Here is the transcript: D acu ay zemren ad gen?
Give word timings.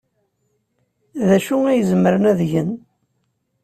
D 1.27 1.29
acu 1.35 1.55
ay 1.71 1.81
zemren 1.89 2.29
ad 2.31 2.39
gen? 2.51 2.69